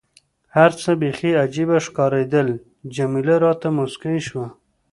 هر 0.55 0.71
څه 0.81 0.89
بیخي 1.01 1.31
عجيبه 1.43 1.77
ښکارېدل، 1.85 2.47
جميله 2.95 3.35
راته 3.45 3.67
موسکۍ 3.77 4.17
شوه. 4.27 4.47